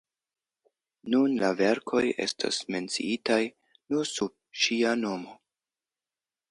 [1.15, 3.41] Nun la verkoj estas menciitaj
[3.95, 4.35] nur sub
[4.65, 5.39] ŝia nomo.